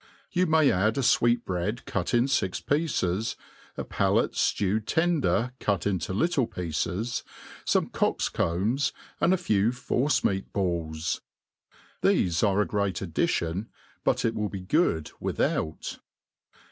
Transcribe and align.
You 0.31 0.47
may 0.47 0.71
add 0.71 0.97
a 0.97 1.01
fweetbread 1.01 1.85
cut 1.85 2.11
in 2.11 2.27
fix 2.27 2.59
pieces^ 2.59 3.35
a 3.77 3.83
palate 3.83 4.31
ftewed 4.31 4.87
tender 4.87 5.51
cut 5.59 5.85
into 5.85 6.11
little 6.11 6.47
pieces, 6.47 7.23
fome 7.67 7.91
cock*s*combs, 7.91 8.93
and 9.19 9.31
a 9.31 9.37
few 9.37 9.71
force 9.71 10.23
meat 10.23 10.51
balls. 10.53 11.21
Tbefe 12.01 12.41
are 12.47 12.61
a 12.61 12.65
great 12.65 13.03
addition, 13.03 13.69
btit 14.03 14.29
ic 14.29 14.33
will 14.33 14.49
be 14.49 14.61
good 14.61 15.11
without. 15.19 15.99